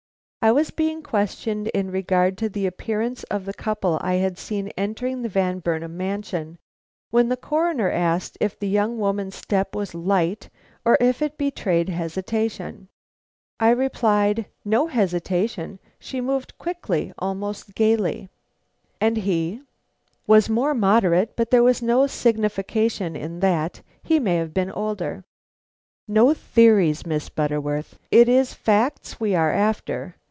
[0.43, 4.69] I was being questioned in regard to the appearance of the couple I had seen
[4.69, 6.57] entering the Van Burnam mansion,
[7.11, 10.49] when the Coroner asked if the young woman's step was light,
[10.83, 12.87] or if it betrayed hesitation.
[13.59, 18.27] I replied: "No hesitation; she moved quickly, almost gaily."
[18.99, 19.61] "And he?"
[20.25, 25.23] "Was more moderate; but there is no signification in that; he may have been older."
[26.07, 30.15] "No theories, Miss Butterworth; it is facts we are after.